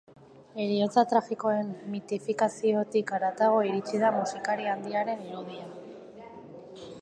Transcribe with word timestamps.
Heriotza 0.61 1.01
tragikoen 1.09 1.67
mitifikaziotik 1.95 3.13
haratago 3.19 3.61
iritsi 3.73 4.01
da 4.05 4.11
musikari 4.17 4.67
handiaren 4.73 5.23
irudia. 5.29 5.69